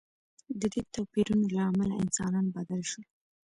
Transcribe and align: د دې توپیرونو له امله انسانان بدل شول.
د 0.59 0.61
دې 0.73 0.81
توپیرونو 0.93 1.45
له 1.55 1.61
امله 1.71 1.93
انسانان 2.03 2.45
بدل 2.55 2.81
شول. 2.89 3.05